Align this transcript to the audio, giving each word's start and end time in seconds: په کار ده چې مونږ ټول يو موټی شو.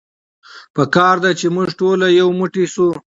په 0.75 0.83
کار 0.95 1.15
ده 1.23 1.31
چې 1.39 1.47
مونږ 1.55 1.69
ټول 1.79 1.99
يو 2.19 2.27
موټی 2.39 2.65
شو. 2.73 2.87